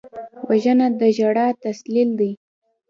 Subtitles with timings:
[0.47, 2.31] وژنه د ژړا تسلسل دی